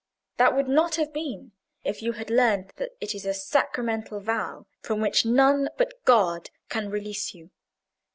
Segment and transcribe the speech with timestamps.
[0.37, 1.51] That would not have been,
[1.83, 6.49] if you had learned that it is a sacramental vow, from which none but God
[6.69, 7.51] can release you.